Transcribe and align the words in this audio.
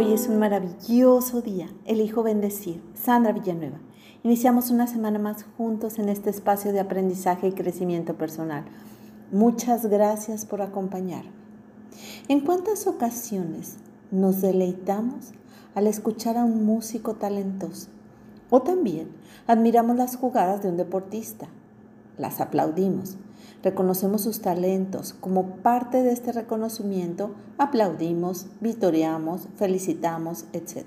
Hoy 0.00 0.12
es 0.12 0.28
un 0.28 0.38
maravilloso 0.38 1.42
día. 1.42 1.68
Elijo 1.84 2.22
bendecir. 2.22 2.80
Sandra 2.94 3.32
Villanueva. 3.32 3.80
Iniciamos 4.22 4.70
una 4.70 4.86
semana 4.86 5.18
más 5.18 5.44
juntos 5.56 5.98
en 5.98 6.08
este 6.08 6.30
espacio 6.30 6.72
de 6.72 6.78
aprendizaje 6.78 7.48
y 7.48 7.52
crecimiento 7.52 8.16
personal. 8.16 8.64
Muchas 9.32 9.86
gracias 9.86 10.46
por 10.46 10.62
acompañarme. 10.62 11.32
¿En 12.28 12.38
cuántas 12.42 12.86
ocasiones 12.86 13.78
nos 14.12 14.40
deleitamos 14.40 15.32
al 15.74 15.88
escuchar 15.88 16.36
a 16.36 16.44
un 16.44 16.64
músico 16.64 17.16
talentoso? 17.16 17.88
O 18.50 18.62
también 18.62 19.08
admiramos 19.48 19.96
las 19.96 20.14
jugadas 20.14 20.62
de 20.62 20.68
un 20.68 20.76
deportista. 20.76 21.48
Las 22.18 22.40
aplaudimos 22.40 23.16
reconocemos 23.62 24.22
sus 24.22 24.40
talentos. 24.40 25.14
Como 25.14 25.56
parte 25.56 26.02
de 26.02 26.12
este 26.12 26.32
reconocimiento, 26.32 27.32
aplaudimos, 27.58 28.46
vitoreamos, 28.60 29.48
felicitamos, 29.56 30.44
etc. 30.52 30.84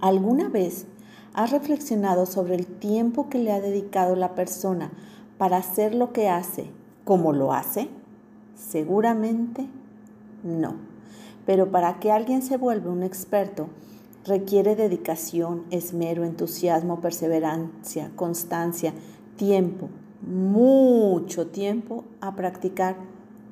¿Alguna 0.00 0.48
vez 0.48 0.86
has 1.34 1.50
reflexionado 1.50 2.26
sobre 2.26 2.54
el 2.54 2.66
tiempo 2.66 3.28
que 3.28 3.38
le 3.38 3.52
ha 3.52 3.60
dedicado 3.60 4.16
la 4.16 4.34
persona 4.34 4.90
para 5.38 5.58
hacer 5.58 5.94
lo 5.94 6.12
que 6.12 6.28
hace 6.28 6.70
como 7.04 7.32
lo 7.32 7.52
hace? 7.52 7.88
Seguramente 8.54 9.66
no. 10.42 10.74
Pero 11.46 11.70
para 11.70 11.98
que 12.00 12.12
alguien 12.12 12.42
se 12.42 12.56
vuelva 12.56 12.90
un 12.90 13.02
experto, 13.02 13.68
requiere 14.26 14.76
dedicación, 14.76 15.64
esmero, 15.70 16.24
entusiasmo, 16.24 17.00
perseverancia, 17.00 18.10
constancia, 18.14 18.92
tiempo, 19.38 19.88
mucho 20.20 21.46
tiempo 21.46 22.04
a 22.20 22.36
practicar 22.36 22.96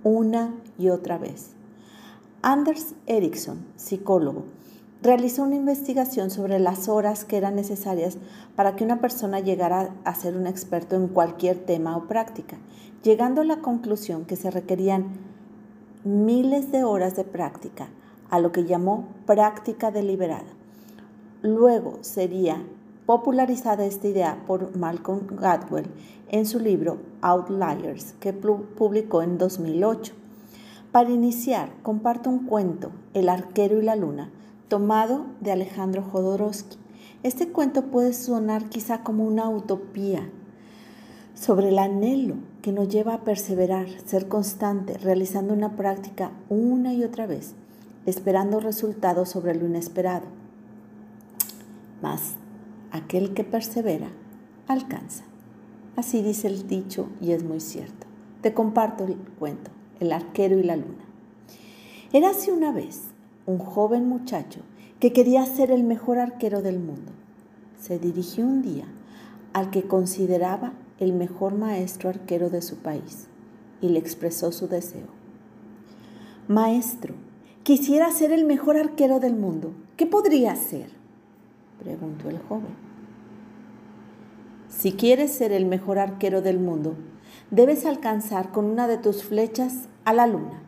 una 0.05 0.55
y 0.79 0.91
otra 0.91 1.17
vez. 1.17 1.53
Anders 2.43 2.95
Ericsson, 3.07 3.65
psicólogo, 3.77 4.45
realizó 5.03 5.45
una 5.45 5.57
investigación 5.57 6.31
sobre 6.31 6.59
las 6.59 6.89
horas 6.89 7.25
que 7.25 7.39
eran 7.39 7.55
necesarias 7.55 8.19
para 8.57 8.77
que 8.77 8.85
una 8.85 9.01
persona 9.01 9.41
llegara 9.41 9.95
a 10.05 10.15
ser 10.15 10.37
un 10.37 10.47
experto 10.47 10.97
en 10.97 11.09
cualquier 11.09 11.57
tema 11.57 11.97
o 11.97 12.07
práctica, 12.07 12.59
llegando 13.03 13.41
a 13.41 13.45
la 13.45 13.61
conclusión 13.61 14.27
que 14.27 14.37
se 14.37 14.51
requerían 14.51 15.07
miles 16.05 16.73
de 16.73 16.85
horas 16.85 17.17
de 17.17 17.25
práctica, 17.25 17.89
a 18.29 18.41
lo 18.41 18.53
que 18.53 18.65
llamó 18.65 19.07
práctica 19.25 19.91
deliberada. 19.91 20.53
Luego 21.43 21.99
sería 22.01 22.63
popularizada 23.07 23.87
esta 23.87 24.09
idea 24.09 24.43
por 24.47 24.77
Malcolm 24.77 25.29
Gladwell 25.29 25.87
en 26.29 26.45
su 26.45 26.59
libro 26.59 26.99
Outliers, 27.23 28.15
que 28.19 28.33
publicó 28.33 29.23
en 29.23 29.39
2008. 29.39 30.13
Para 30.91 31.11
iniciar, 31.11 31.71
comparto 31.83 32.29
un 32.29 32.47
cuento, 32.47 32.91
El 33.15 33.29
arquero 33.29 33.81
y 33.81 33.85
la 33.85 33.95
luna, 33.95 34.31
tomado 34.69 35.27
de 35.41 35.53
Alejandro 35.53 36.03
Jodorowsky. 36.03 36.77
Este 37.23 37.49
cuento 37.49 37.87
puede 37.87 38.13
sonar 38.13 38.69
quizá 38.69 39.03
como 39.03 39.25
una 39.25 39.49
utopía 39.49 40.29
sobre 41.35 41.69
el 41.69 41.79
anhelo 41.79 42.37
que 42.63 42.73
nos 42.73 42.89
lleva 42.89 43.15
a 43.15 43.25
perseverar, 43.25 43.87
ser 44.05 44.27
constante, 44.27 44.99
realizando 44.99 45.55
una 45.55 45.77
práctica 45.77 46.33
una 46.49 46.93
y 46.93 47.05
otra 47.05 47.27
vez, 47.27 47.55
esperando 48.07 48.59
resultados 48.59 49.29
sobre 49.29 49.55
lo 49.55 49.67
inesperado. 49.67 50.27
Más 52.03 52.37
aquel 52.97 53.35
que 53.35 53.45
persevera 53.45 54.11
alcanza. 54.69 55.25
Así 55.97 56.23
dice 56.23 56.49
el 56.49 56.67
dicho 56.69 57.09
y 57.21 57.33
es 57.33 57.43
muy 57.43 57.61
cierto. 57.61 58.07
Te 58.43 58.53
comparto 58.53 59.05
el 59.05 59.17
cuento, 59.39 59.71
el 60.01 60.13
arquero 60.13 60.59
y 60.59 60.63
la 60.63 60.77
luna. 60.77 61.05
Era 62.13 62.31
así 62.31 62.51
una 62.51 62.73
vez 62.73 63.03
un 63.47 63.59
joven 63.59 64.09
muchacho 64.09 64.61
que 65.01 65.13
quería 65.13 65.45
ser 65.47 65.71
el 65.71 65.85
mejor 65.85 66.19
arquero 66.19 66.63
del 66.63 66.79
mundo. 66.79 67.13
Se 67.81 67.99
dirigió 67.99 68.45
un 68.45 68.63
día 68.63 68.87
al 69.53 69.71
que 69.71 69.85
consideraba 69.85 70.73
el 70.99 71.13
mejor 71.13 71.55
maestro 71.55 72.11
arquero 72.11 72.51
de 72.51 72.63
su 72.63 72.77
país 72.77 73.29
y 73.81 73.89
le 73.89 73.99
expresó 73.99 74.53
su 74.53 74.69
deseo. 74.69 75.07
Maestro, 76.49 77.15
quisiera 77.63 78.11
ser 78.11 78.33
el 78.33 78.45
mejor 78.45 78.77
arquero 78.77 79.19
del 79.19 79.35
mundo. 79.35 79.73
¿Qué 79.97 80.07
podría 80.07 80.53
hacer? 80.53 80.91
preguntó 81.83 82.29
el 82.31 82.39
joven. 82.39 82.86
Si 84.77 84.93
quieres 84.93 85.33
ser 85.33 85.53
el 85.53 85.65
mejor 85.65 85.99
arquero 85.99 86.43
del 86.43 86.59
mundo, 86.59 86.97
debes 87.51 87.87
alcanzar 87.87 88.53
con 88.53 88.67
una 88.67 88.87
de 88.87 88.99
tus 88.99 89.25
flechas 89.25 89.89
a 90.05 90.13
la 90.13 90.27
luna. 90.27 90.63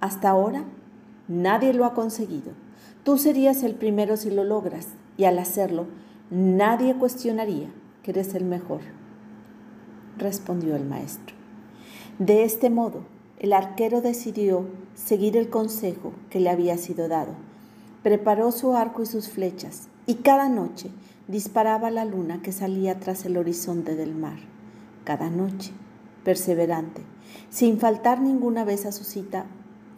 Hasta 0.00 0.30
ahora, 0.30 0.64
nadie 1.28 1.74
lo 1.74 1.84
ha 1.84 1.92
conseguido. 1.92 2.52
Tú 3.04 3.18
serías 3.18 3.62
el 3.62 3.74
primero 3.74 4.16
si 4.16 4.30
lo 4.30 4.42
logras 4.42 4.88
y 5.18 5.24
al 5.24 5.38
hacerlo, 5.38 5.86
nadie 6.30 6.94
cuestionaría 6.94 7.68
que 8.02 8.12
eres 8.12 8.34
el 8.34 8.44
mejor, 8.44 8.80
respondió 10.16 10.74
el 10.74 10.86
maestro. 10.86 11.36
De 12.18 12.42
este 12.42 12.70
modo, 12.70 13.04
el 13.38 13.52
arquero 13.52 14.00
decidió 14.00 14.64
seguir 14.94 15.36
el 15.36 15.50
consejo 15.50 16.14
que 16.30 16.40
le 16.40 16.48
había 16.48 16.78
sido 16.78 17.06
dado. 17.06 17.34
Preparó 18.02 18.50
su 18.50 18.74
arco 18.74 19.02
y 19.02 19.06
sus 19.06 19.28
flechas 19.28 19.88
y 20.06 20.14
cada 20.16 20.48
noche 20.48 20.90
disparaba 21.28 21.90
la 21.90 22.04
luna 22.04 22.40
que 22.42 22.52
salía 22.52 22.98
tras 23.00 23.24
el 23.24 23.36
horizonte 23.36 23.96
del 23.96 24.14
mar. 24.14 24.38
Cada 25.04 25.30
noche, 25.30 25.72
perseverante, 26.24 27.02
sin 27.50 27.78
faltar 27.78 28.20
ninguna 28.20 28.64
vez 28.64 28.86
a 28.86 28.92
su 28.92 29.04
cita, 29.04 29.46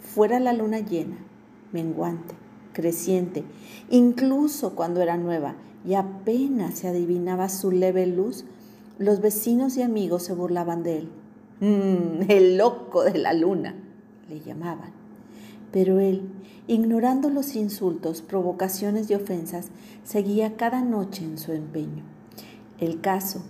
fuera 0.01 0.41
la 0.41 0.53
luna 0.53 0.81
llena, 0.81 1.17
menguante, 1.73 2.35
creciente, 2.73 3.45
incluso 3.91 4.75
cuando 4.75 5.01
era 5.01 5.17
nueva 5.17 5.55
y 5.87 5.95
apenas 5.95 6.79
se 6.79 6.89
adivinaba 6.89 7.49
su 7.49 7.71
leve 7.71 8.07
luz, 8.07 8.45
los 8.99 9.21
vecinos 9.21 9.77
y 9.77 9.83
amigos 9.83 10.25
se 10.25 10.35
burlaban 10.35 10.83
de 10.83 10.99
él. 10.99 11.09
Mm, 11.61 12.31
el 12.31 12.59
loco 12.59 13.05
de 13.05 13.19
la 13.19 13.33
luna, 13.33 13.75
le 14.29 14.41
llamaban. 14.41 14.98
Pero 15.73 16.01
él, 16.01 16.23
ignorando 16.67 17.29
los 17.31 17.55
insultos, 17.55 18.23
provocaciones 18.23 19.11
y 19.11 19.15
ofensas, 19.15 19.69
seguía 20.05 20.57
cada 20.57 20.83
noche 20.83 21.25
en 21.25 21.39
su 21.39 21.53
empeño. 21.53 22.05
El 22.79 23.01
caso 23.01 23.43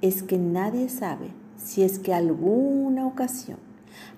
es 0.00 0.22
que 0.22 0.38
nadie 0.38 0.88
sabe 0.88 1.28
si 1.56 1.82
es 1.82 1.98
que 1.98 2.14
alguna 2.14 3.06
ocasión 3.06 3.58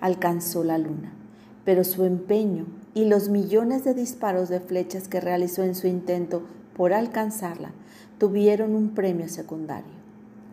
alcanzó 0.00 0.65
la 0.65 0.78
luna, 0.78 1.12
pero 1.65 1.84
su 1.84 2.05
empeño 2.05 2.66
y 2.95 3.05
los 3.05 3.28
millones 3.28 3.84
de 3.84 3.95
disparos 3.95 4.49
de 4.49 4.61
flechas 4.61 5.09
que 5.09 5.21
realizó 5.21 5.62
en 5.62 5.75
su 5.75 5.87
intento 5.87 6.43
por 6.77 6.93
alcanzarla 6.93 7.72
tuvieron 8.19 8.75
un 8.75 8.91
premio 8.91 9.28
secundario. 9.28 9.95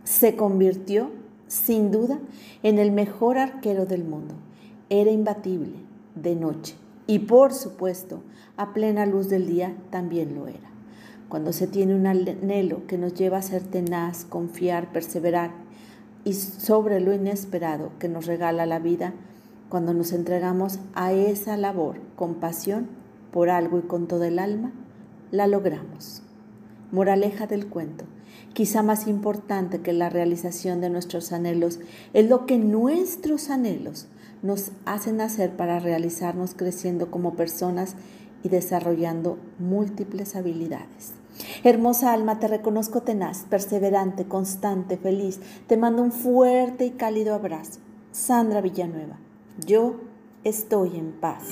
Se 0.04 0.36
convirtió, 0.36 1.10
sin 1.48 1.92
duda, 1.92 2.20
en 2.62 2.80
el 2.80 2.92
mejor 2.92 3.38
arquero 3.38 3.86
del 3.86 4.04
mundo. 4.04 4.36
Era 4.90 5.12
imbatible 5.12 5.74
de 6.16 6.36
noche 6.36 6.76
y 7.08 7.20
por 7.20 7.54
supuesto, 7.54 8.22
a 8.56 8.74
plena 8.74 9.06
luz 9.06 9.30
del 9.30 9.48
día 9.48 9.76
también 9.90 10.36
lo 10.36 10.48
era. 10.48 10.72
Cuando 11.30 11.54
se 11.54 11.68
tiene 11.68 11.96
un 11.96 12.06
anhelo 12.06 12.86
que 12.88 12.98
nos 12.98 13.14
lleva 13.16 13.38
a 13.38 13.42
ser 13.42 13.64
tenaz, 13.64 14.26
confiar, 14.26 14.92
perseverar 14.92 15.52
y 16.24 16.34
sobre 16.34 17.00
lo 17.00 17.14
inesperado 17.14 17.92
que 18.00 18.08
nos 18.08 18.28
regala 18.28 18.66
la 18.66 18.80
vida, 18.80 19.14
cuando 19.70 19.94
nos 19.94 20.12
entregamos 20.14 20.80
a 20.94 21.14
esa 21.14 21.58
labor 21.58 21.98
con 22.16 22.36
pasión 22.36 22.88
por 23.32 23.50
algo 23.50 23.80
y 23.80 23.82
con 23.82 24.08
todo 24.08 24.24
el 24.24 24.38
alma, 24.38 24.72
la 25.32 25.48
logramos. 25.48 26.22
Moraleja 26.92 27.48
del 27.48 27.66
cuento. 27.66 28.06
Quizá 28.54 28.84
más 28.84 29.08
importante 29.08 29.82
que 29.82 29.94
la 29.94 30.10
realización 30.10 30.80
de 30.80 30.92
nuestros 30.92 31.32
anhelos 31.32 31.80
es 32.14 32.30
lo 32.30 32.46
que 32.46 32.60
nuestros 32.60 33.50
anhelos 33.50 34.06
nos 34.44 34.72
hacen 34.86 35.22
hacer 35.22 35.56
para 35.56 35.80
realizarnos 35.80 36.54
creciendo 36.54 37.10
como 37.10 37.34
personas 37.34 37.96
y 38.44 38.50
desarrollando 38.50 39.40
múltiples 39.58 40.36
habilidades. 40.36 41.14
Hermosa 41.64 42.14
alma, 42.14 42.40
te 42.40 42.48
reconozco 42.48 43.02
tenaz, 43.02 43.46
perseverante, 43.50 44.26
constante, 44.26 44.98
feliz. 44.98 45.40
Te 45.68 45.78
mando 45.78 46.04
un 46.04 46.12
fuerte 46.12 46.86
y 46.86 46.92
cálido 46.92 47.34
abrazo. 47.34 47.80
Sandra 48.12 48.62
Villanueva, 48.62 49.18
yo 49.66 50.02
estoy 50.44 50.98
en 50.98 51.14
paz. 51.14 51.44